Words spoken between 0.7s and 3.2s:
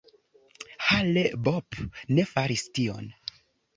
Hale-Bopp ne faris tion.